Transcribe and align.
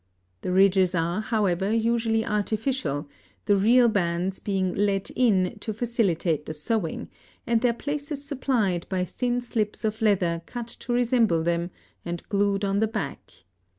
The 0.41 0.51
ridges 0.51 0.95
are, 0.95 1.21
however, 1.21 1.71
usually 1.71 2.25
artificial, 2.25 3.07
the 3.45 3.55
real 3.55 3.87
bands 3.87 4.39
being 4.39 4.73
"let 4.73 5.11
in" 5.11 5.59
to 5.59 5.73
facilitate 5.75 6.47
the 6.47 6.55
sewing, 6.55 7.07
and 7.45 7.61
their 7.61 7.71
places 7.73 8.25
supplied 8.25 8.87
by 8.89 9.05
thin 9.05 9.41
slips 9.41 9.85
of 9.85 10.01
leather 10.01 10.41
cut 10.47 10.69
to 10.79 10.91
resemble 10.93 11.43
them 11.43 11.69
and 12.03 12.27
glued 12.29 12.65
on 12.65 12.79
the 12.79 12.87
back. 12.87 13.29